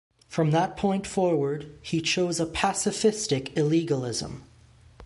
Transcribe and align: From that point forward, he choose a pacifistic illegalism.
From 0.27 0.49
that 0.49 0.77
point 0.77 1.05
forward, 1.05 1.77
he 1.83 2.01
choose 2.01 2.39
a 2.39 2.47
pacifistic 2.47 3.53
illegalism. 3.53 4.41